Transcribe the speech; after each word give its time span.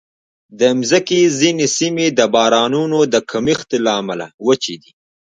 د 0.59 0.61
مځکې 0.79 1.19
ځینې 1.39 1.65
سیمې 1.77 2.07
د 2.19 2.19
بارانونو 2.35 2.99
د 3.13 3.15
کمښت 3.29 3.69
له 3.85 3.91
امله 4.01 4.25
وچې 4.47 4.75
دي. 4.81 4.91